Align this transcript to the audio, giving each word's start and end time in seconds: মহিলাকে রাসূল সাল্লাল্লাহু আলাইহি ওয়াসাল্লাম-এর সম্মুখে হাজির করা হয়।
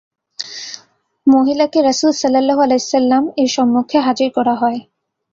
মহিলাকে 1.27 1.79
রাসূল 1.81 2.11
সাল্লাল্লাহু 2.13 2.61
আলাইহি 2.61 2.81
ওয়াসাল্লাম-এর 2.81 3.49
সম্মুখে 3.55 3.97
হাজির 3.99 4.29
করা 4.37 4.53
হয়। 4.55 4.79